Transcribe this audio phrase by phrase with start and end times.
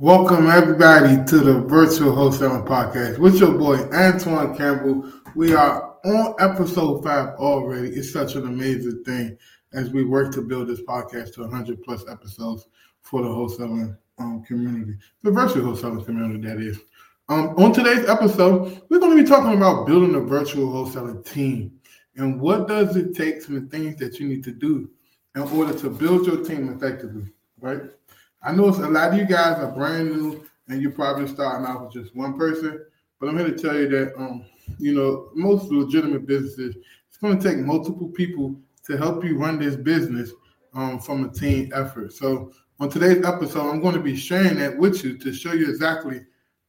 [0.00, 5.12] Welcome everybody to the Virtual Wholesaling Podcast with your boy Antoine Campbell.
[5.34, 7.88] We are on episode five already.
[7.88, 9.36] It's such an amazing thing
[9.72, 12.68] as we work to build this podcast to 100 plus episodes
[13.00, 16.78] for the wholesaling um, community, the virtual wholesaling community, that is.
[17.28, 21.72] Um, on today's episode, we're going to be talking about building a virtual wholesaling team
[22.14, 24.88] and what does it take and the things that you need to do
[25.34, 27.82] in order to build your team effectively, right?
[28.42, 31.66] I know it's a lot of you guys are brand new and you're probably starting
[31.66, 32.84] out with just one person,
[33.18, 34.44] but I'm here to tell you that um,
[34.78, 36.76] you know, most legitimate businesses,
[37.08, 38.54] it's going to take multiple people
[38.86, 40.32] to help you run this business
[40.74, 42.12] um, from a team effort.
[42.12, 45.68] So on today's episode, I'm going to be sharing that with you to show you
[45.68, 46.20] exactly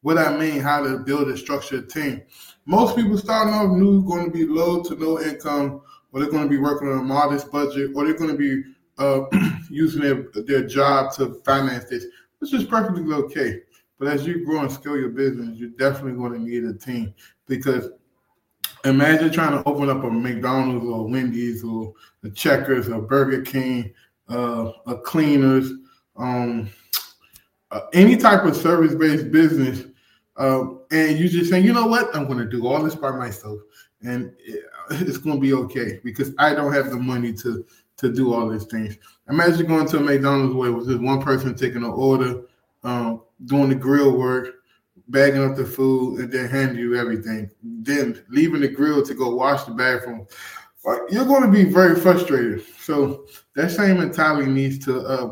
[0.02, 2.24] what I mean, how to build a structured team.
[2.66, 6.44] Most people starting off new going to be low to no income, or they're going
[6.44, 8.64] to be working on a modest budget, or they're going to be
[9.00, 9.26] uh,
[9.70, 12.06] using their, their job to finance this,
[12.40, 13.62] which is perfectly okay.
[13.98, 17.14] But as you grow and scale your business, you're definitely going to need a team.
[17.48, 17.90] Because
[18.86, 21.94] imagine trying to open up a McDonald's or Wendy's or
[22.24, 23.94] a Checkers or Burger King,
[24.30, 25.72] uh, a Cleaners,
[26.16, 26.70] um,
[27.72, 29.86] uh, any type of service-based business,
[30.38, 33.12] uh, and you just saying, you know what, I'm going to do all this by
[33.12, 33.60] myself,
[34.02, 34.32] and
[34.92, 37.66] it's going to be okay because I don't have the money to
[38.00, 38.98] to do all these things.
[39.30, 42.44] Imagine going to a McDonald's where it was just one person taking an order,
[42.84, 44.56] um, doing the grill work,
[45.10, 47.50] bagging up the food, and then handing you everything.
[47.62, 50.26] Then leaving the grill to go wash the bathroom.
[51.10, 52.64] You're going to be very frustrated.
[52.80, 55.32] So that same mentality needs to uh,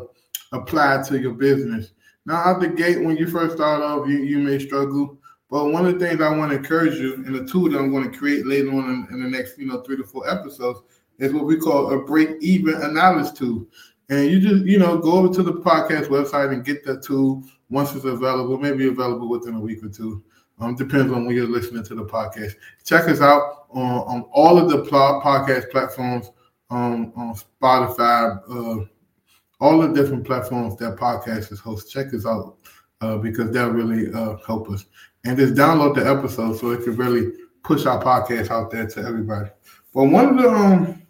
[0.52, 1.92] apply to your business.
[2.26, 5.18] Now, out the gate, when you first start off, you, you may struggle.
[5.50, 7.90] But one of the things I want to encourage you, and the tool that I'm
[7.90, 10.82] going to create later on in, in the next, you know, three to four episodes,
[11.18, 13.66] is what we call a break even analysis tool.
[14.08, 17.44] And you just, you know, go over to the podcast website and get that tool
[17.68, 20.22] once it's available, maybe available within a week or two.
[20.60, 22.54] Um, depends on when you're listening to the podcast.
[22.84, 26.30] Check us out on, on all of the pl- podcast platforms,
[26.70, 28.84] um, on Spotify, uh,
[29.60, 31.90] all the different platforms that podcast is host.
[31.92, 32.56] Check us out
[33.00, 34.86] uh, because that really uh, help us.
[35.24, 39.00] And just download the episode so it can really push our podcast out there to
[39.00, 39.50] everybody.
[39.92, 41.02] But one of the um,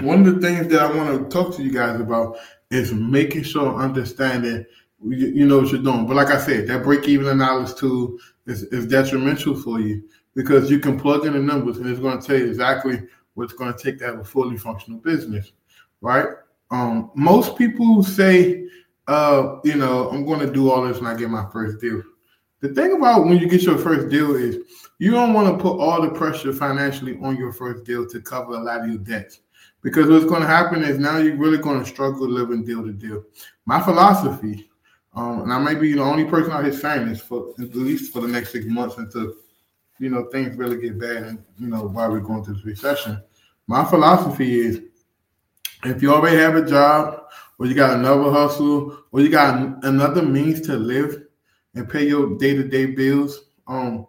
[0.00, 2.36] one of the things that I want to talk to you guys about
[2.70, 4.66] is making sure understanding
[5.04, 6.06] you, you know what you're doing.
[6.06, 10.02] But like I said, that break even analysis tool is, is detrimental for you
[10.34, 13.02] because you can plug in the numbers and it's going to tell you exactly
[13.34, 15.52] what's going to take to have a fully functional business,
[16.00, 16.28] right?
[16.70, 18.66] Um, most people say,
[19.06, 22.02] uh, you know, I'm going to do all this when I get my first deal.
[22.60, 24.56] The thing about when you get your first deal is
[24.98, 28.54] you don't want to put all the pressure financially on your first deal to cover
[28.54, 29.40] a lot of your debts.
[29.82, 32.92] Because what's going to happen is now you're really going to struggle living deal to
[32.92, 33.24] deal.
[33.66, 34.68] My philosophy,
[35.14, 38.12] um, and I may be the only person out here saying this for at least
[38.12, 39.32] for the next six months until
[39.98, 43.22] you know things really get bad and you know why we're going through this recession.
[43.66, 44.82] My philosophy is
[45.84, 47.24] if you already have a job
[47.58, 51.22] or you got another hustle or you got another means to live
[51.74, 54.06] and pay your day-to-day bills, um,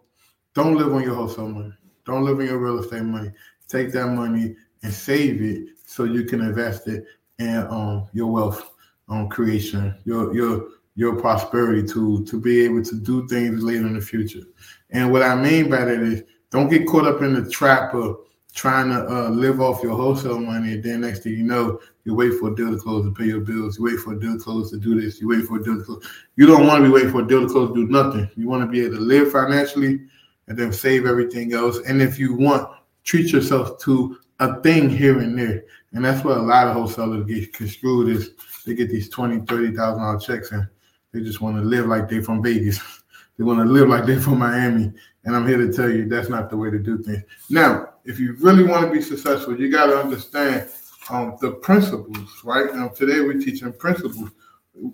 [0.54, 1.72] don't live on your wholesale money.
[2.04, 3.30] Don't live on your real estate money.
[3.68, 7.04] Take that money and save it so you can invest it
[7.38, 8.72] in um, your wealth
[9.08, 13.94] um, creation, your your your prosperity to to be able to do things later in
[13.94, 14.42] the future.
[14.90, 18.18] And what I mean by that is don't get caught up in the trap of
[18.54, 22.14] trying to uh, live off your wholesale money, and then next thing you know, you
[22.14, 23.78] wait for a deal to close to pay your bills.
[23.78, 25.20] You wait for a deal to close to do this.
[25.20, 26.04] You wait for a deal to close.
[26.36, 28.28] You don't want to be waiting for a deal to close to do nothing.
[28.36, 30.00] You want to be able to live financially
[30.48, 31.78] and then save everything else.
[31.86, 32.68] And if you want,
[33.04, 35.64] treat yourself to a thing here and there.
[35.92, 38.32] And that's what a lot of wholesalers get construed is
[38.66, 40.68] they get these twenty, thirty thousand dollar checks and
[41.12, 42.78] they just want to live like they're from Vegas.
[43.38, 44.92] they want to live like they're from Miami.
[45.24, 47.22] And I'm here to tell you that's not the way to do things.
[47.50, 50.68] Now, if you really want to be successful, you got to understand
[51.10, 52.74] um, the principles, right?
[52.74, 54.30] Now, today we're teaching principles.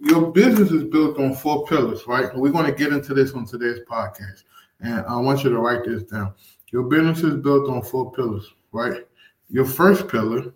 [0.02, 2.34] Your business is built on four pillars, right?
[2.34, 4.44] we're going to get into this on today's podcast.
[4.80, 6.34] And I want you to write this down.
[6.72, 9.06] Your business is built on four pillars, right?
[9.54, 10.52] Your first pillar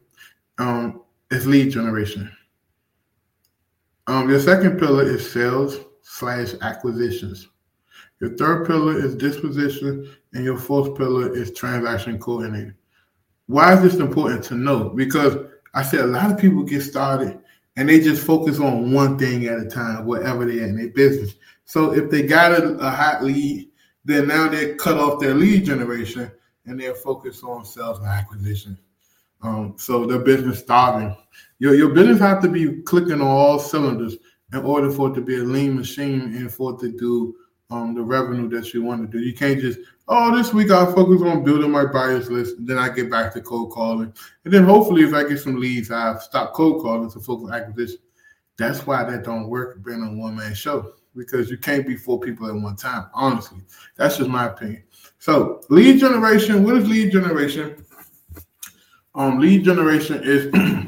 [0.58, 2.28] um, is lead generation.
[4.08, 7.46] Um, your second pillar is sales slash acquisitions.
[8.20, 12.76] Your third pillar is disposition, and your fourth pillar is transaction coordinator.
[13.46, 14.88] Why is this important to know?
[14.88, 15.36] Because
[15.74, 17.38] I said a lot of people get started
[17.76, 20.88] and they just focus on one thing at a time, whatever they are in their
[20.88, 21.36] business.
[21.66, 23.70] So if they got a, a hot lead,
[24.04, 26.32] then now they cut off their lead generation
[26.66, 28.76] and they're focused on sales and acquisition.
[29.42, 31.16] Um, so their business starving.
[31.58, 34.16] Your your business have to be clicking on all cylinders
[34.52, 37.36] in order for it to be a lean machine and for it to do
[37.70, 39.22] um, the revenue that you want to do.
[39.22, 42.54] You can't just, oh, this week I'll focus on building my buyers list.
[42.60, 44.12] Then I get back to cold calling.
[44.44, 47.54] And then hopefully if I get some leads, I'll stop cold calling to focus on
[47.54, 47.98] acquisition.
[48.56, 52.48] That's why that don't work being a one-man show because you can't be four people
[52.48, 53.08] at one time.
[53.12, 53.60] Honestly,
[53.96, 54.82] that's just my opinion.
[55.18, 57.84] So lead generation, what is lead generation?
[59.14, 60.52] Um, lead generation is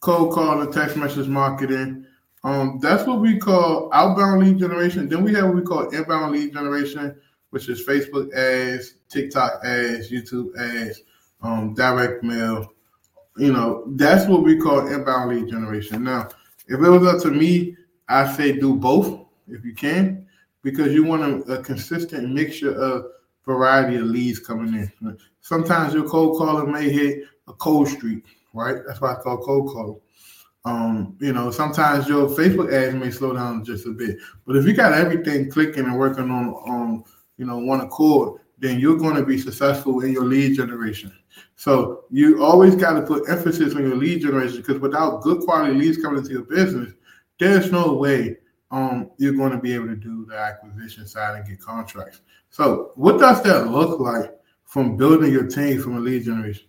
[0.00, 2.06] cold calling, text message marketing,
[2.42, 5.08] um, that's what we call outbound lead generation.
[5.08, 7.14] Then we have what we call inbound lead generation,
[7.50, 11.02] which is Facebook ads, TikTok ads, YouTube ads,
[11.42, 12.72] um, direct mail.
[13.36, 16.04] You know, that's what we call inbound lead generation.
[16.04, 16.28] Now,
[16.66, 17.76] if it was up to me,
[18.08, 20.26] I say do both if you can,
[20.62, 23.06] because you want a, a consistent mixture of
[23.44, 25.18] variety of leads coming in.
[25.40, 28.76] Sometimes your cold caller may hit a cold streak, right?
[28.86, 30.00] That's why I call cold calling.
[30.64, 34.66] Um, you know, sometimes your Facebook ads may slow down just a bit, but if
[34.66, 37.04] you got everything clicking and working on on
[37.38, 41.12] you know one accord, then you're going to be successful in your lead generation.
[41.56, 45.74] So you always got to put emphasis on your lead generation because without good quality
[45.74, 46.92] leads coming into your business,
[47.38, 48.36] there's no way
[48.70, 52.20] um, you're going to be able to do the acquisition side and get contracts.
[52.50, 54.32] So what does that look like
[54.64, 56.66] from building your team from a lead generation?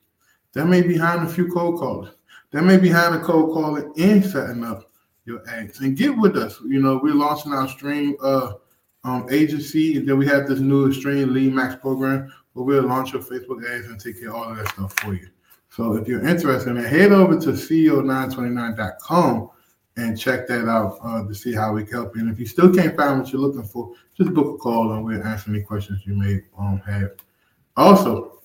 [0.53, 2.13] That may be behind a few cold callers.
[2.51, 4.91] That may be behind a cold calling and setting up
[5.25, 5.79] your ads.
[5.79, 6.59] And get with us.
[6.65, 8.53] You know, we're launching our stream uh,
[9.03, 13.13] um, agency, and then we have this new Stream Lead Max program where we'll launch
[13.13, 15.27] your Facebook ads and take care of all of that stuff for you.
[15.69, 19.49] So if you're interested in it, head over to CEO929.com
[19.97, 22.21] and check that out uh, to see how we can help you.
[22.21, 25.05] And if you still can't find what you're looking for, just book a call and
[25.05, 27.11] we'll answer any questions you may um, have.
[27.77, 28.40] Also,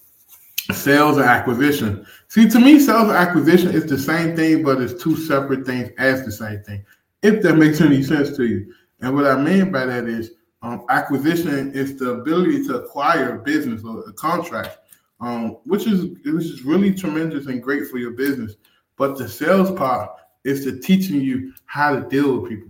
[0.72, 2.06] sales and acquisition.
[2.28, 5.90] See, to me, sales and acquisition is the same thing, but it's two separate things
[5.98, 6.84] as the same thing.
[7.22, 8.72] If that makes any sense to you.
[9.00, 10.32] And what I mean by that is
[10.62, 14.78] um, acquisition is the ability to acquire a business or a contract,
[15.20, 18.56] um, which is which is really tremendous and great for your business.
[18.96, 20.10] But the sales part
[20.44, 22.68] is the teaching you how to deal with people,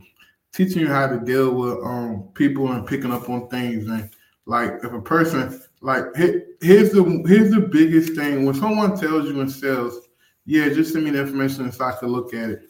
[0.53, 3.87] teaching you how to deal with um, people and picking up on things.
[3.87, 4.11] And
[4.47, 9.41] like if a person like here's the here's the biggest thing when someone tells you
[9.41, 10.09] in sales,
[10.45, 12.63] yeah, just send me the information so I can look at it.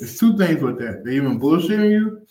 [0.00, 1.04] It's two things with that.
[1.04, 2.26] They even bullshitting you,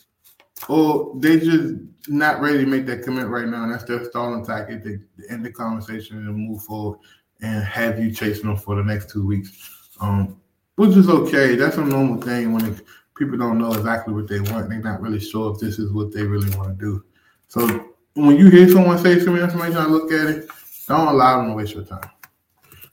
[0.68, 1.74] or they just
[2.08, 4.98] not ready to make that commit right now, and that's their stalling tactic to
[5.28, 6.98] end the conversation and move forward
[7.40, 9.88] and have you chasing them for the next two weeks.
[10.00, 10.40] Um,
[10.76, 11.56] which is okay.
[11.56, 12.82] That's a normal thing when it,
[13.16, 14.70] people don't know exactly what they want.
[14.70, 17.04] They're not really sure if this is what they really want to do.
[17.48, 17.87] So
[18.18, 20.48] when you hear someone say some information, I look at it.
[20.88, 22.10] Don't allow them to waste your time.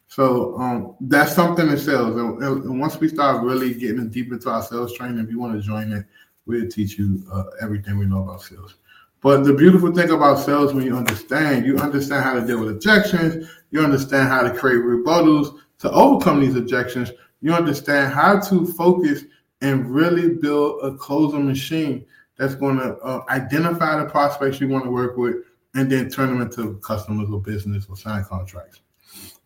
[0.07, 2.15] So um, that's something in sales.
[2.15, 5.53] And, and, once we start really getting deep into our sales training, if you want
[5.53, 6.05] to join it,
[6.45, 8.75] we'll teach you uh, everything we know about sales.
[9.21, 12.69] But the beautiful thing about sales, when you understand, you understand how to deal with
[12.69, 13.49] objections.
[13.71, 17.11] You understand how to create rebuttals to overcome these objections.
[17.41, 19.23] You understand how to focus
[19.61, 22.05] and really build a closing machine
[22.37, 25.37] that's going to uh, identify the prospects you want to work with
[25.73, 28.81] and then turn them into customers or business or sign contracts.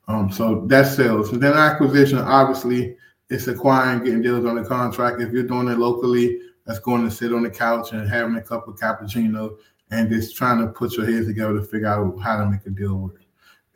[0.07, 1.31] Um, so that's sales.
[1.31, 2.95] And then acquisition, obviously,
[3.29, 5.21] it's acquiring, getting deals on the contract.
[5.21, 8.41] If you're doing it locally, that's going to sit on the couch and having a
[8.41, 9.57] cup of cappuccino
[9.91, 12.69] and just trying to put your head together to figure out how to make a
[12.69, 13.21] deal work.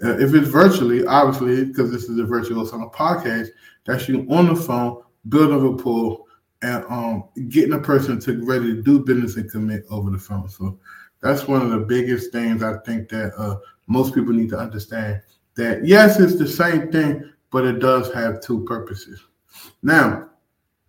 [0.04, 3.50] Uh, if it's virtually, obviously, because this is a virtual on podcast,
[3.86, 6.23] that's you on the phone, building rapport,
[6.64, 10.50] and um, getting a person to ready to do business and commit over the phone.
[10.50, 10.80] So
[11.22, 15.22] that's one of the biggest things I think that uh, most people need to understand.
[15.56, 19.22] That yes, it's the same thing, but it does have two purposes.
[19.84, 20.30] Now,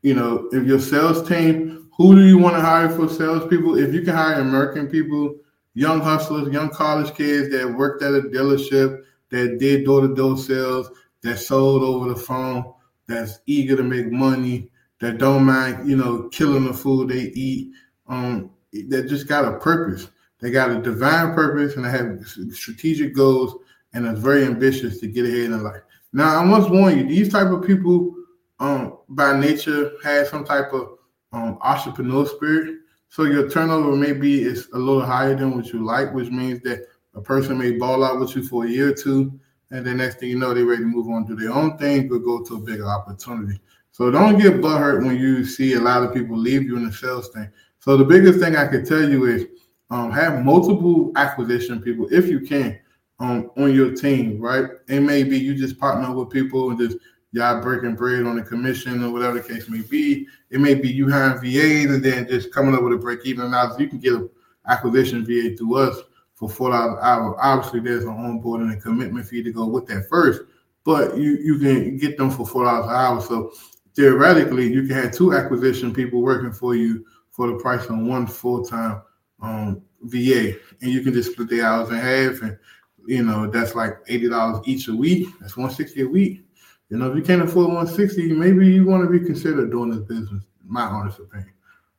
[0.03, 3.77] you know, if your sales team, who do you want to hire for salespeople?
[3.77, 5.37] If you can hire American people,
[5.75, 10.39] young hustlers, young college kids that worked at a dealership, that did door to door
[10.39, 10.89] sales,
[11.23, 12.73] that sold over the phone,
[13.07, 17.73] that's eager to make money, that don't mind, you know, killing the food they eat,
[18.09, 18.51] um,
[18.89, 20.09] that just got a purpose.
[20.41, 23.57] They got a divine purpose and they have strategic goals
[23.93, 25.83] and are very ambitious to get ahead in life.
[26.13, 28.15] Now, I must warn you, these type of people,
[28.61, 30.99] um, by nature, have some type of
[31.33, 32.79] um, entrepreneur spirit.
[33.09, 36.87] So your turnover maybe is a little higher than what you like, which means that
[37.15, 39.39] a person may ball out with you for a year or two,
[39.71, 42.09] and the next thing you know, they're ready to move on to their own thing,
[42.09, 43.61] but go to a bigger opportunity.
[43.95, 46.93] So don't get butthurt when you see a lot of people leave you in the
[46.93, 47.49] sales thing.
[47.79, 49.47] So the biggest thing I can tell you is
[49.89, 52.77] um, have multiple acquisition people if you can
[53.21, 54.65] um, on your team, right?
[54.89, 56.99] It may be you just partner with people and just
[57.31, 60.27] y'all breaking bread on the commission or whatever the case may be.
[60.51, 63.53] It may be you hiring VAs and then just coming up with a break even.
[63.53, 64.29] Now you can get an
[64.67, 66.01] acquisition VA through us
[66.35, 67.37] for four dollars an hour.
[67.41, 70.41] Obviously, there's an onboarding and commitment fee to go with that first,
[70.83, 73.21] but you you can get them for four dollars an hour.
[73.21, 73.53] So
[73.95, 78.27] theoretically, you can have two acquisition people working for you for the price of one
[78.27, 79.03] full time
[79.41, 82.59] um, VA, and you can just split the hours in half, and
[83.07, 85.29] you know that's like eighty dollars each a week.
[85.41, 86.45] That's one sixty a week.
[86.91, 90.01] You know, if you can't afford one sixty, maybe you want to reconsider doing this
[90.01, 90.45] business.
[90.67, 91.53] My honest opinion.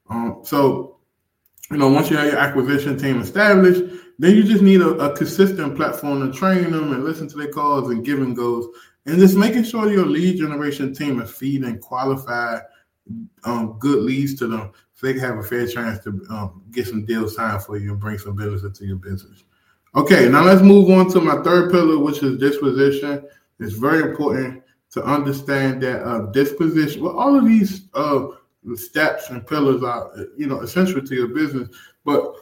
[0.09, 0.97] Um, so,
[1.71, 3.83] you know, once you have your acquisition team established,
[4.19, 7.51] then you just need a, a consistent platform to train them and listen to their
[7.51, 8.67] calls and give and goes,
[9.05, 12.62] and just making sure your lead generation team is feeding qualified,
[13.43, 16.88] um, good leads to them so they can have a fair chance to um, get
[16.88, 19.43] some deals signed for you and bring some business into your business.
[19.93, 23.24] Okay, now let's move on to my third pillar, which is disposition.
[23.59, 28.27] It's very important to understand that uh, disposition, well, all of these uh,
[28.74, 31.69] steps and pillars are, you know, essential to your business.
[32.03, 32.33] But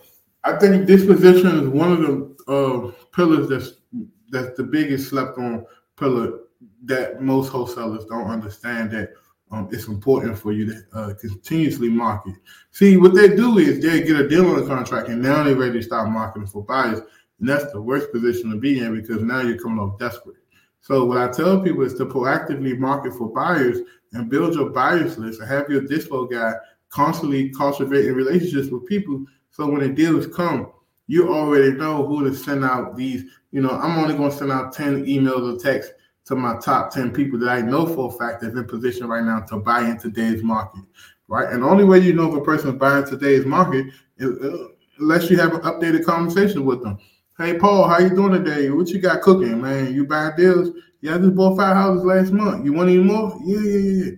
[0.44, 3.82] I think disposition is one of the uh, pillars that's
[4.30, 5.66] that's the biggest slept on
[5.98, 6.40] pillar
[6.84, 9.14] that most wholesalers don't understand that
[9.52, 12.34] um, it's important for you to uh, continuously market.
[12.72, 15.56] See, what they do is they get a deal on the contract and now they're
[15.56, 17.02] ready to start marketing for buyers.
[17.40, 20.38] And that's the worst position to be in because now you're coming off desperate.
[20.82, 23.80] So what I tell people is to proactively market for buyers
[24.14, 26.54] and build your buyers list and have your dispo guy
[26.90, 29.24] constantly cultivating relationships with people.
[29.52, 30.72] So when the deals come,
[31.08, 33.26] you already know who to send out these.
[33.52, 35.94] You know, I'm only going to send out 10 emails or texts
[36.26, 39.24] to my top 10 people that I know for a fact that's in position right
[39.24, 40.84] now to buy in today's market,
[41.28, 41.52] right?
[41.52, 43.88] And the only way you know if a person is buying today's market
[44.18, 44.68] is uh,
[45.00, 46.98] unless you have an updated conversation with them.
[47.38, 48.70] Hey, Paul, how you doing today?
[48.70, 49.94] What you got cooking, man?
[49.94, 50.70] You buying deals?
[51.02, 52.64] Yeah, I just bought five houses last month.
[52.64, 53.38] You want any more?
[53.44, 54.12] Yeah, yeah, yeah.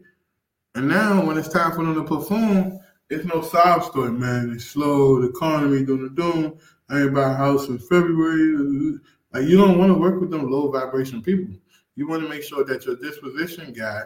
[0.75, 2.77] And now when it's time for them to perform,
[3.09, 4.51] it's no sob story, man.
[4.53, 6.57] It's slow, the economy doing the doom.
[6.89, 9.00] I ain't buy a house in February.
[9.33, 11.55] Like you don't want to work with them low vibration people
[11.95, 14.01] you want to make sure that your disposition guy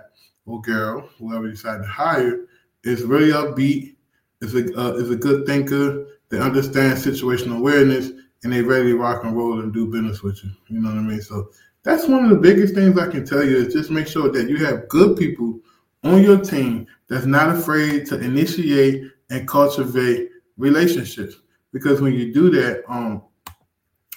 [0.45, 2.45] or girl, whoever you decide to hire,
[2.83, 3.95] is really upbeat,
[4.41, 8.11] is a uh, is a good thinker, they understand situational awareness,
[8.43, 10.51] and they ready to rock and roll and do business with you.
[10.67, 11.21] You know what I mean?
[11.21, 11.49] So
[11.83, 14.49] that's one of the biggest things I can tell you is just make sure that
[14.49, 15.59] you have good people
[16.03, 21.35] on your team that's not afraid to initiate and cultivate relationships.
[21.73, 23.23] Because when you do that, um,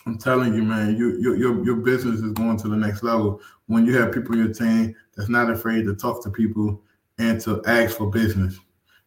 [0.06, 3.40] I'm telling you, man, you, your, your your business is going to the next level
[3.66, 6.82] when you have people in your team that's not afraid to talk to people
[7.18, 8.58] and to ask for business.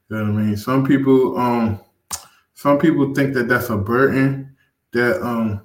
[0.09, 0.57] You know what I mean?
[0.57, 1.79] Some people, um,
[2.53, 4.55] some people think that that's a burden.
[4.91, 5.61] That um,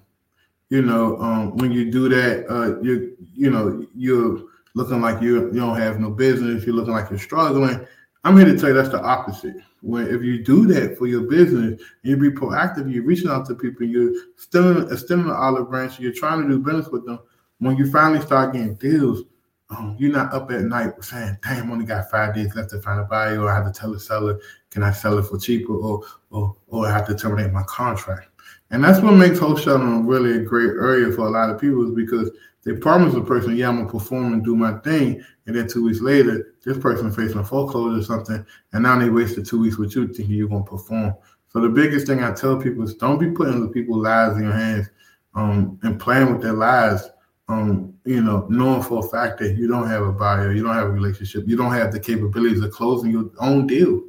[0.71, 4.43] you know, um, when you do that, uh, you you know, you're
[4.75, 6.65] looking like you you don't have no business.
[6.65, 7.87] You're looking like you're struggling.
[8.25, 9.57] I'm here to tell you that's the opposite.
[9.83, 13.55] When if you do that for your business, you be proactive, you're reaching out to
[13.55, 17.19] people, you're still extending the olive branch, you're trying to do business with them.
[17.59, 19.23] When you finally start getting deals,
[19.71, 22.83] um, you're not up at night saying, "Damn, I only got five days left to
[22.83, 24.39] find a buyer," or I have to tell the seller,
[24.71, 28.30] "Can I sell it for cheaper?" or or or I have to terminate my contract.
[28.71, 31.95] And that's what makes wholesaling really a great area for a lot of people is
[31.95, 32.31] because
[32.65, 35.85] they promise a person, yeah, I'm gonna perform and do my thing, and then two
[35.85, 39.97] weeks later, this person facing foreclosure or something, and now they wasted two weeks with
[39.97, 41.15] you thinking you're gonna perform.
[41.49, 44.45] So the biggest thing I tell people is don't be putting the people's lives in
[44.45, 44.89] your hands
[45.35, 47.09] um, and playing with their lives.
[47.49, 50.75] Um, you know, knowing for a fact that you don't have a buyer, you don't
[50.75, 54.03] have a relationship, you don't have the capabilities of closing your own deal.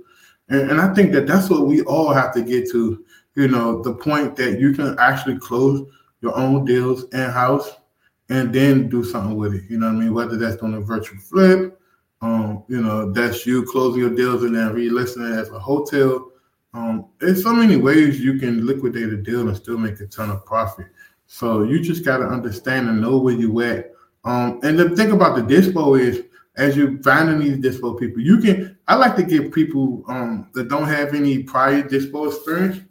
[0.49, 3.03] And, and I think that that's what we all have to get to.
[3.35, 5.87] You know, the point that you can actually close
[6.21, 7.71] your own deals in house
[8.29, 9.63] and then do something with it.
[9.69, 10.13] You know what I mean?
[10.13, 11.79] Whether that's doing a virtual flip,
[12.21, 16.31] um, you know, that's you closing your deals and then relisting it as a hotel.
[16.73, 20.29] Um, there's so many ways you can liquidate a deal and still make a ton
[20.29, 20.87] of profit.
[21.25, 23.91] So you just got to understand and know where you at.
[24.23, 26.23] Um, and the thing about the dispo is,
[26.57, 28.77] as you finding these dispo people, you can.
[28.87, 32.81] I like to give people um, that don't have any prior dispo experience,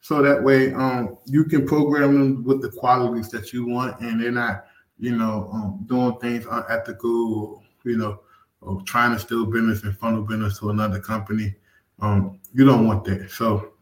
[0.00, 4.20] so that way um, you can program them with the qualities that you want, and
[4.20, 4.64] they're not
[5.00, 8.20] you know, um, doing things unethical, you know,
[8.60, 11.54] or trying to steal business and funnel business to another company.
[12.00, 13.30] Um, you don't want that.
[13.30, 13.72] So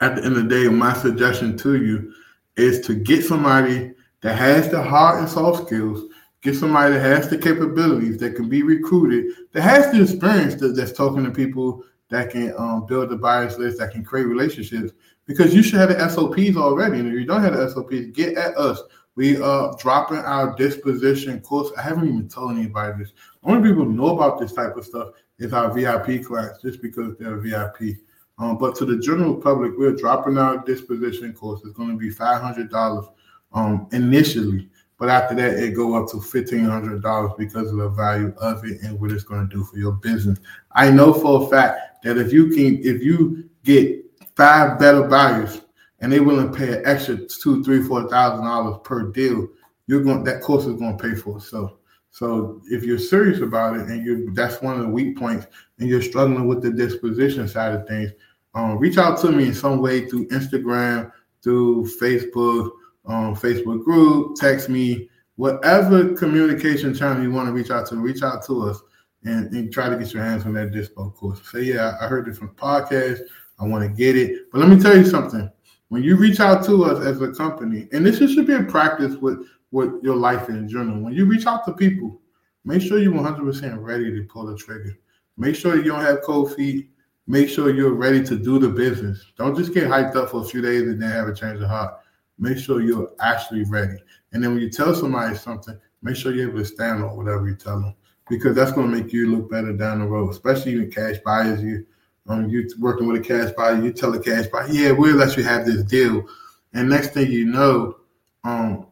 [0.00, 2.14] at the end of the day, my suggestion to you
[2.56, 6.10] is to get somebody that has the hard and soft skills,
[6.40, 10.68] get somebody that has the capabilities that can be recruited, that has the experience that,
[10.68, 14.92] that's talking to people that can um, build a buyers list, that can create relationships,
[15.26, 16.98] because you should have the SOPs already.
[16.98, 18.80] And if you don't have the SOPs, get at us.
[19.14, 21.70] We are dropping our disposition course.
[21.76, 23.12] I haven't even told anybody this.
[23.44, 27.36] Only people know about this type of stuff is our VIP class, just because they're
[27.36, 27.98] VIP.
[28.38, 31.60] Um, but to the general public, we're dropping our disposition course.
[31.64, 33.04] It's going to be five hundred dollars
[33.52, 37.90] um, initially, but after that, it go up to fifteen hundred dollars because of the
[37.90, 40.38] value of it and what it's going to do for your business.
[40.72, 44.01] I know for a fact that if you can, if you get
[44.42, 45.60] five better buyers
[46.00, 49.46] and they willing to pay an extra two, three, four thousand dollars per deal,
[49.86, 51.74] you're going that course is going to pay for itself.
[52.10, 55.46] So if you're serious about it and you that's one of the weak points
[55.78, 58.10] and you're struggling with the disposition side of things,
[58.54, 62.72] um, reach out to me in some way through Instagram, through Facebook,
[63.06, 68.24] um, Facebook group, text me, whatever communication channel you want to reach out to, reach
[68.24, 68.82] out to us
[69.24, 71.40] and, and try to get your hands on that dispo course.
[71.52, 73.20] Say, yeah, I heard it from podcast.
[73.62, 74.50] I want to get it.
[74.50, 75.50] But let me tell you something.
[75.88, 79.14] When you reach out to us as a company, and this should be a practice
[79.16, 82.20] with, with your life in general, when you reach out to people,
[82.64, 84.98] make sure you're 100% ready to pull the trigger.
[85.36, 86.90] Make sure you don't have cold feet.
[87.26, 89.24] Make sure you're ready to do the business.
[89.36, 91.68] Don't just get hyped up for a few days and then have a change of
[91.68, 91.94] heart.
[92.38, 93.96] Make sure you're actually ready.
[94.32, 97.46] And then when you tell somebody something, make sure you're able to stand on whatever
[97.48, 97.94] you tell them
[98.28, 101.62] because that's going to make you look better down the road, especially when cash buyers.
[101.62, 101.86] You
[102.28, 105.36] um, you working with a cash buyer, you tell a cash buyer, yeah, we'll let
[105.36, 106.24] you have this deal.
[106.72, 107.96] And next thing you know,
[108.44, 108.86] um,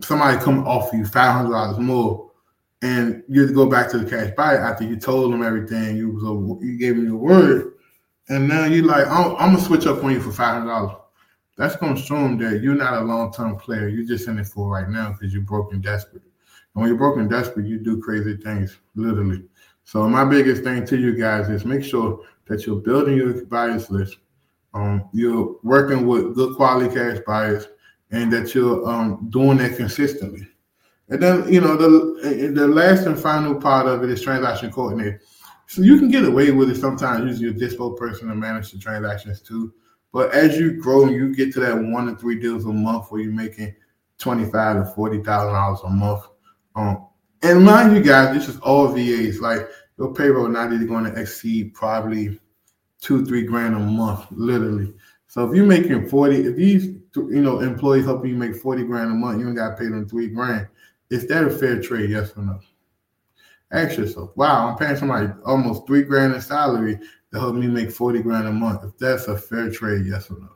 [0.00, 2.30] somebody come offer you five hundred dollars more,
[2.82, 5.96] and you go back to the cash buyer after you told them everything.
[5.96, 7.74] You was a, you gave them your word,
[8.28, 10.96] and now you're like, I'm, I'm gonna switch up on you for five hundred dollars.
[11.56, 13.88] That's gonna show them that you're not a long term player.
[13.88, 16.22] You're just in it for right now because you're broken desperate.
[16.74, 19.42] And when you're broken desperate, you do crazy things, literally.
[19.84, 23.90] So my biggest thing to you guys is make sure that you're building your buyers
[23.90, 24.16] list.
[24.74, 27.66] Um, you're working with good quality cash buyers,
[28.10, 30.46] and that you're um, doing that consistently.
[31.08, 35.20] And then you know the the last and final part of it is transaction coordinator.
[35.68, 38.78] So you can get away with it sometimes using your dispo person to manage the
[38.78, 39.72] transactions too.
[40.12, 43.10] But as you grow and you get to that one to three deals a month
[43.10, 43.74] where you're making
[44.18, 46.26] twenty five to forty thousand dollars a month,
[46.74, 47.06] um,
[47.42, 49.40] and mind you guys, this is all VAs.
[49.40, 52.38] Like your payroll not even going to exceed probably
[53.00, 54.94] two, three grand a month, literally.
[55.28, 59.10] So if you're making 40, if these you know employees helping you make 40 grand
[59.10, 60.68] a month, you ain't got to pay them three grand.
[61.10, 62.10] Is that a fair trade?
[62.10, 62.60] Yes or no?
[63.72, 66.98] Ask yourself, wow, I'm paying somebody almost three grand in salary
[67.32, 68.84] to help me make 40 grand a month.
[68.84, 70.48] If that's a fair trade, yes or no?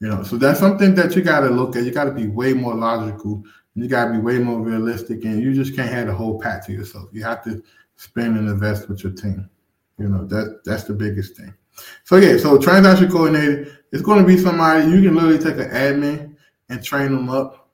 [0.00, 1.84] You know, so that's something that you got to look at.
[1.84, 3.42] You got to be way more logical.
[3.74, 6.64] You got to be way more realistic, and you just can't have the whole pack
[6.66, 7.08] to yourself.
[7.12, 7.62] You have to
[7.96, 9.48] spend and invest with your team.
[9.98, 11.54] You know, that that's the biggest thing.
[12.04, 15.70] So yeah, so transaction coordinator is going to be somebody you can literally take an
[15.70, 16.36] admin
[16.68, 17.68] and train them up.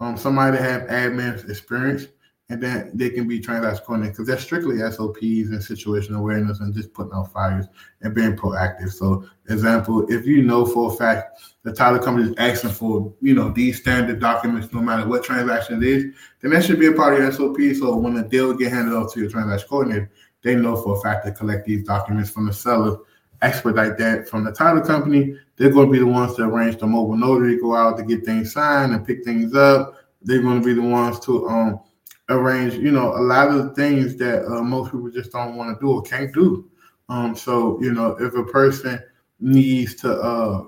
[0.00, 2.06] Um, somebody that have admin experience
[2.48, 6.74] and then they can be transaction coordinator because that's strictly SOPs and situational awareness and
[6.74, 7.66] just putting out fires
[8.02, 8.90] and being proactive.
[8.90, 13.34] So, example, if you know for a fact the title company is asking for, you
[13.34, 16.92] know, these standard documents, no matter what transaction it is, then that should be a
[16.92, 17.56] part of your SOP.
[17.78, 20.10] So when the deal get handed off to your transaction coordinator,
[20.42, 22.98] they know for a fact to collect these documents from the seller,
[23.40, 25.36] expedite that from the title company.
[25.56, 28.24] They're going to be the ones to arrange the mobile notary, go out to get
[28.24, 29.94] things signed and pick things up.
[30.20, 31.80] They're going to be the ones to um
[32.28, 35.78] arrange, you know, a lot of the things that uh, most people just don't want
[35.78, 36.70] to do or can't do.
[37.08, 39.02] Um, so you know, if a person
[39.40, 40.64] needs to, uh,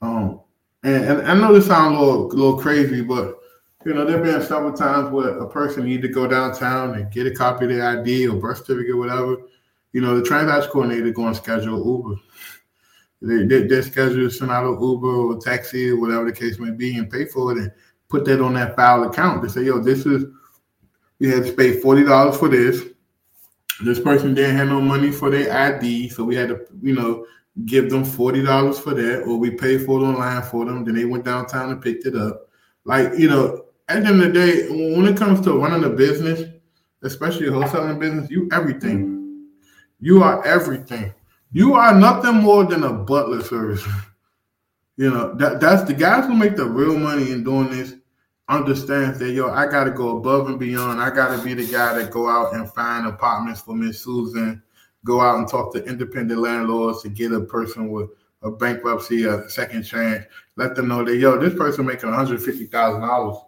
[0.00, 0.40] um,
[0.82, 3.36] and, and I know this sounds a little, a little crazy, but
[3.84, 7.26] you know, there've been several times where a person need to go downtown and get
[7.26, 9.36] a copy of their ID or birth certificate, whatever.
[9.92, 12.20] You know, the transaction coordinator going to schedule Uber.
[13.22, 16.70] They, they, they're to send out an Uber or taxi or whatever the case may
[16.70, 17.72] be and pay for it and
[18.08, 19.42] put that on that file account.
[19.42, 20.24] They say, yo, this is
[21.18, 22.82] we had to pay forty dollars for this.
[23.84, 27.26] This person didn't have no money for their ID, so we had to, you know,
[27.66, 30.84] give them forty dollars for that, or we paid for it online for them.
[30.84, 32.48] Then they went downtown and picked it up.
[32.84, 35.94] Like, you know, at the end of the day, when it comes to running a
[35.94, 36.48] business,
[37.02, 39.46] especially a wholesaling business, you everything.
[40.00, 41.12] You are everything.
[41.52, 43.84] You are nothing more than a butler service.
[44.96, 47.94] you know, that that's the guys who make the real money in doing this
[48.48, 51.00] understands that yo, I gotta go above and beyond.
[51.00, 54.62] I gotta be the guy that go out and find apartments for Miss Susan,
[55.04, 58.10] go out and talk to independent landlords to get a person with
[58.42, 60.24] a bankruptcy, a second chance,
[60.56, 63.38] let them know that yo, this person making one hundred fifty thousand dollars,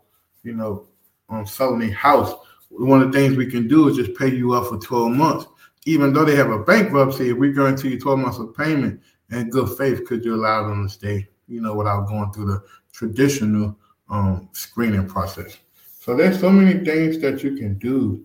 [0.43, 0.89] you know,
[1.29, 2.35] on selling a house.
[2.71, 5.47] One of the things we can do is just pay you up for twelve months,
[5.87, 7.31] even though they have a bankruptcy.
[7.31, 10.89] If we guarantee you twelve months of payment in good faith, could you allow them
[10.89, 11.29] to stay?
[11.47, 13.79] You know, without going through the traditional
[14.11, 15.59] um, screening process.
[16.01, 18.25] So there's so many things that you can do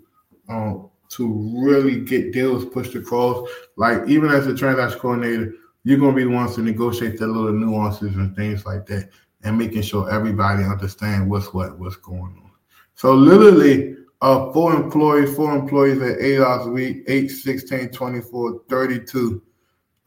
[0.49, 3.49] um, to really get deals pushed across.
[3.75, 7.51] Like even as a transaction coordinator, you're gonna be the ones to negotiate the little
[7.51, 9.09] nuances and things like that,
[9.43, 12.51] and making sure everybody understand what's what, what's going on.
[12.95, 18.61] So literally, uh, four employees, four employees at eight hours a week, 8, 16, 24,
[18.69, 19.41] 32.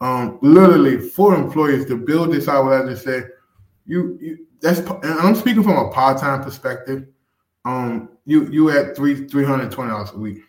[0.01, 2.65] Um, literally four employees to build this out.
[2.65, 3.29] What I just said,
[3.85, 7.07] you, you that's and I'm speaking from a part-time perspective.
[7.65, 10.39] Um, you you at three three hundred twenty dollars a week.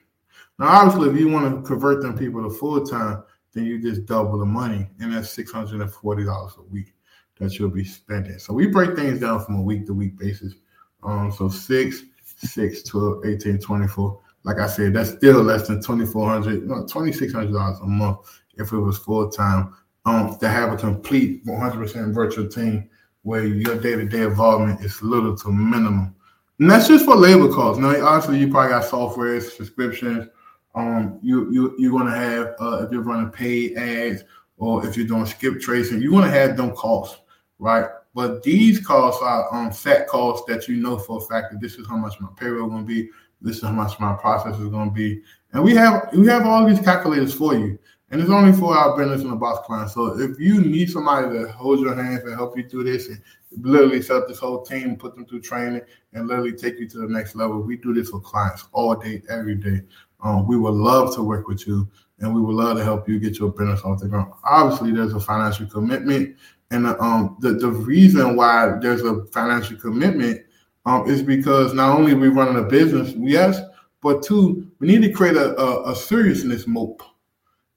[0.59, 4.07] Now, obviously, if you want to convert them people to full time, then you just
[4.07, 6.92] double the money, and that's six hundred and forty dollars a week
[7.38, 8.38] that you'll be spending.
[8.38, 10.55] So we break things down from a week to week basis.
[11.03, 14.21] Um, so six, six, 12, 18, 24.
[14.44, 17.79] Like I said, that's still less than twenty four hundred, no, twenty six hundred dollars
[17.81, 18.18] a month
[18.57, 19.75] if it was full time.
[20.07, 22.88] Um, to have a complete one hundred percent virtual team
[23.22, 26.14] where your day to day involvement is little to minimum.
[26.59, 27.81] And that's just for labor costs.
[27.81, 30.28] Now, obviously, you probably got software subscriptions.
[30.74, 34.22] Um, you you you're gonna have uh, if you're running paid ads
[34.59, 37.20] or if you're doing skip tracing, you're gonna have them costs,
[37.59, 37.87] right?
[38.14, 41.76] But these costs are um, set costs that you know for a fact that this
[41.76, 43.09] is how much my payroll gonna be,
[43.40, 46.66] this is how much my process is gonna be, and we have we have all
[46.66, 47.78] these calculators for you.
[48.11, 49.92] And it's only for our business in the box clients.
[49.92, 53.21] So if you need somebody to hold your hands and help you do this and
[53.61, 55.83] literally set up this whole team, put them through training,
[56.14, 59.23] and literally take you to the next level, we do this for clients all day,
[59.29, 59.83] every day.
[60.23, 61.87] Um, we would love to work with you
[62.21, 64.33] and we would love to help you get your business off the ground.
[64.44, 66.37] Obviously, there's a financial commitment.
[66.71, 70.44] And um, the, the reason why there's a financial commitment
[70.87, 73.61] um, is because not only we running a business, yes,
[74.03, 77.03] but two, we need to create a, a, a seriousness mope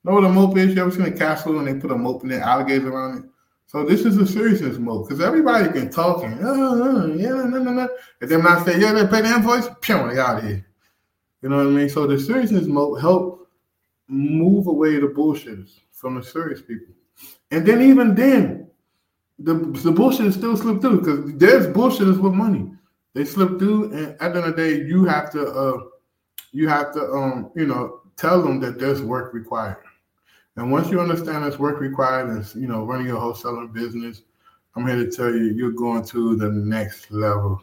[0.03, 0.73] know what a mope is?
[0.73, 3.29] You ever seen a castle and they put a mope in there, alligators around it?
[3.67, 7.45] So this is a seriousness mope because everybody can talk and uh, uh, yeah, no,
[7.45, 7.89] no, no.
[8.19, 10.65] And then I say, yeah, they pay the invoice, pew, they out of here.
[11.41, 11.89] You know what I mean?
[11.89, 13.47] So the seriousness mope help
[14.07, 16.93] move away the bullshitters from the serious people.
[17.49, 18.67] And then even then,
[19.39, 22.71] the the bullshit still slip through because there's bullshitters with money.
[23.13, 25.77] They slip through, and at the end of the day, you have to uh
[26.51, 29.83] you have to um you know tell them that there's work required.
[30.57, 34.23] And once you understand this work required and you know running your wholesaling business,
[34.75, 37.61] I'm here to tell you you're going to the next level.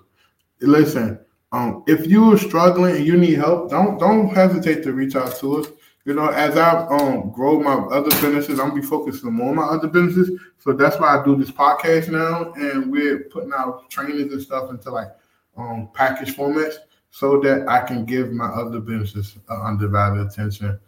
[0.61, 1.19] Listen,
[1.53, 5.59] um, if you're struggling and you need help, don't don't hesitate to reach out to
[5.59, 5.67] us.
[6.05, 9.57] You know, as I um grow my other businesses, I'm gonna be focusing more on
[9.57, 10.41] my other businesses.
[10.59, 14.71] So that's why I do this podcast now, and we're putting out trainings and stuff
[14.71, 15.09] into like
[15.59, 16.77] um package formats
[17.11, 20.79] so that I can give my other businesses undivided attention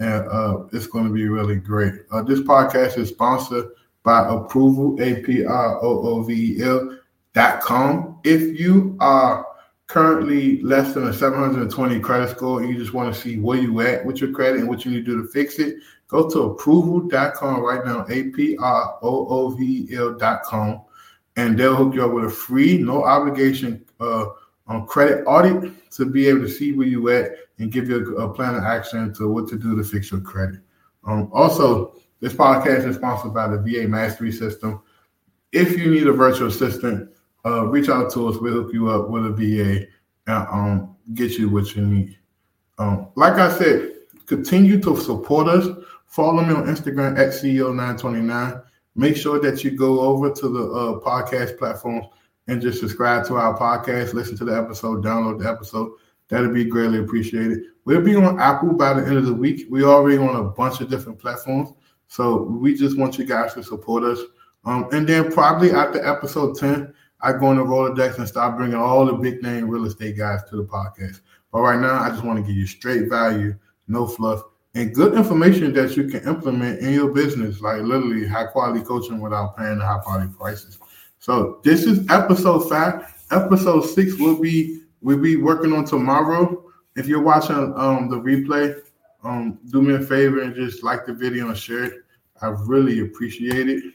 [0.00, 1.94] and uh, it's going to be really great.
[2.10, 3.70] Uh, this podcast is sponsored
[4.02, 6.98] by Aproovel, A P R O O V E L
[7.34, 8.18] dot com.
[8.24, 9.46] If you are
[9.86, 13.80] currently less than a 720 credit score and you just want to see where you
[13.80, 15.76] at with your credit and what you need to do to fix it,
[16.08, 20.82] go to aproovel.com right now, A P R O O V L dot com,
[21.36, 24.26] and they'll hook you up with a free, no obligation uh,
[24.66, 28.28] on credit audit to be able to see where you at and give you a,
[28.28, 30.60] a plan of action to what to do to fix your credit.
[31.04, 34.80] Um, also, this podcast is sponsored by the VA Mastery System.
[35.52, 37.10] If you need a virtual assistant,
[37.44, 38.36] uh, reach out to us.
[38.38, 39.86] We'll hook you up with a VA
[40.26, 42.18] and um, get you what you need.
[42.78, 43.92] Um, like I said,
[44.26, 45.66] continue to support us.
[46.06, 48.62] Follow me on Instagram at CEO929.
[48.94, 52.06] Make sure that you go over to the uh, podcast platforms
[52.48, 55.92] and just subscribe to our podcast, listen to the episode, download the episode.
[56.28, 57.64] That'd be greatly appreciated.
[57.84, 59.66] We'll be on Apple by the end of the week.
[59.70, 61.70] We're already on a bunch of different platforms.
[62.06, 64.20] So we just want you guys to support us.
[64.64, 68.76] Um, and then probably after episode 10, I go on the Rolodex and start bringing
[68.76, 71.20] all the big name real estate guys to the podcast.
[71.52, 73.56] But right now, I just want to give you straight value,
[73.88, 74.42] no fluff,
[74.74, 79.20] and good information that you can implement in your business, like literally high quality coaching
[79.20, 80.78] without paying the high quality prices.
[81.18, 83.14] So this is episode five.
[83.30, 86.64] Episode six will be we'll be working on tomorrow.
[86.96, 88.80] If you're watching um, the replay,
[89.24, 91.94] um, do me a favor and just like the video and share it.
[92.40, 93.94] I really appreciate it.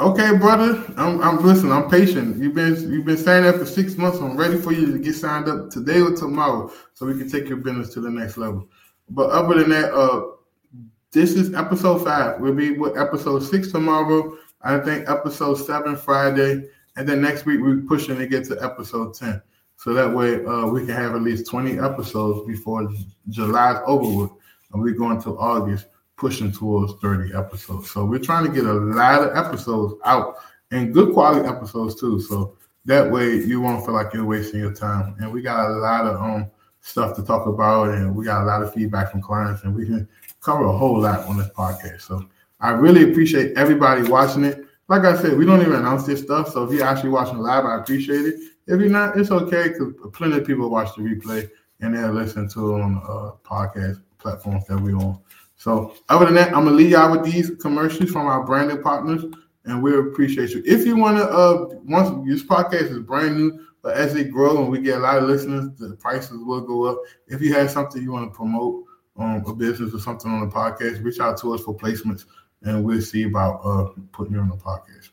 [0.00, 0.82] Okay, brother.
[0.96, 1.70] I'm, I'm listening.
[1.70, 2.36] I'm patient.
[2.42, 4.18] You've been you've been saying that for six months.
[4.18, 7.48] I'm ready for you to get signed up today or tomorrow, so we can take
[7.48, 8.68] your business to the next level.
[9.10, 10.22] But other than that, uh,
[11.12, 12.40] this is episode five.
[12.40, 14.36] We'll be with episode six tomorrow.
[14.62, 19.14] I think episode seven Friday, and then next week we're pushing to get to episode
[19.14, 19.40] 10.
[19.76, 22.88] So that way uh, we can have at least 20 episodes before
[23.30, 24.30] July's over with.
[24.72, 27.90] And we're going to August pushing towards 30 episodes.
[27.90, 30.36] So we're trying to get a lot of episodes out
[30.70, 32.20] and good quality episodes too.
[32.20, 35.16] So that way you won't feel like you're wasting your time.
[35.18, 36.50] And we got a lot of um
[36.80, 39.86] stuff to talk about and we got a lot of feedback from clients and we
[39.86, 40.08] can
[40.40, 42.02] cover a whole lot on this podcast.
[42.02, 42.24] So
[42.60, 44.64] I really appreciate everybody watching it.
[44.92, 46.52] Like I said, we don't even announce this stuff.
[46.52, 48.34] So if you're actually watching live, I appreciate it.
[48.66, 51.48] If you're not, it's okay because plenty of people watch the replay
[51.80, 55.18] and they'll listen to it on uh, podcast platforms that we're on.
[55.56, 59.24] So other than that, I'm gonna leave y'all with these commercials from our branding partners,
[59.64, 60.62] and we appreciate you.
[60.66, 64.68] If you wanna, uh, once this podcast is brand new, but as it grows and
[64.68, 66.98] we get a lot of listeners, the prices will go up.
[67.28, 68.84] If you have something you want to promote,
[69.16, 72.26] um, a business or something on the podcast, reach out to us for placements,
[72.64, 75.10] and we'll see about uh putting you on the podcast.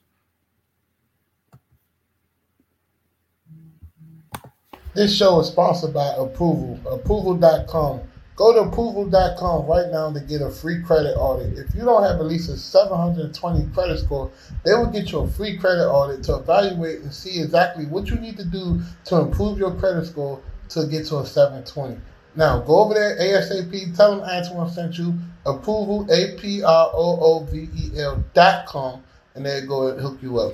[4.96, 8.02] This show is sponsored by Aproovel, aproovel.com.
[8.36, 11.58] Go to aproovel.com right now to get a free credit audit.
[11.58, 14.32] If you don't have at least a 720 credit score,
[14.66, 18.16] they will get you a free credit audit to evaluate and see exactly what you
[18.16, 22.00] need to do to improve your credit score to get to a 720.
[22.36, 25.14] Now, go over there ASAP, tell them Antoine sent you,
[25.46, 29.04] Aproovel, A P R O O V E L dot com,
[29.36, 30.54] and they'll go and hook you up.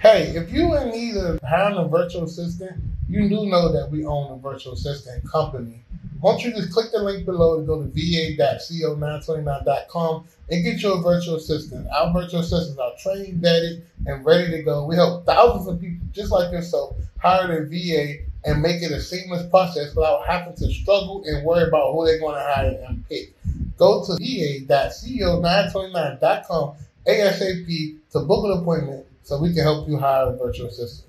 [0.00, 4.04] Hey, if you in need of hiring a virtual assistant, you do know that we
[4.04, 5.82] own a virtual assistant company.
[6.20, 11.02] Why don't you just click the link below to go to va.ceo929.com and get your
[11.02, 11.88] virtual assistant.
[11.88, 14.84] Our virtual assistants are trained, vetted, and ready to go.
[14.84, 19.00] We help thousands of people just like yourself hire their VA and make it a
[19.00, 23.06] seamless process without having to struggle and worry about who they're going to hire and
[23.08, 23.32] pick.
[23.76, 26.74] Go to va.ceo929.com
[27.06, 31.07] ASAP to book an appointment so we can help you hire a virtual assistant.